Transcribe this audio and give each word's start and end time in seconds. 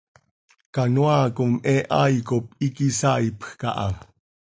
Canoaa 0.77 1.27
com 1.39 1.51
he 1.69 1.75
hai 1.97 2.15
cop 2.29 2.45
iiqui 2.65 2.87
saaipj 3.01 3.49
caha. 3.61 3.87